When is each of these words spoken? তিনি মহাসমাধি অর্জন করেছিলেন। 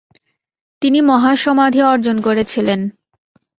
তিনি 0.81 0.99
মহাসমাধি 1.01 1.81
অর্জন 1.83 2.17
করেছিলেন। 2.21 2.79